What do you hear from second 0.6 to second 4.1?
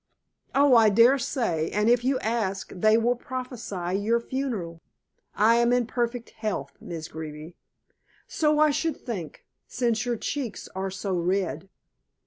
I daresay, and if you ask they will prophesy